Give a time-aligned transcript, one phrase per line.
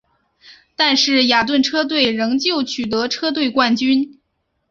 [0.75, 4.19] 但是雅顿车队仍旧取得车队冠军。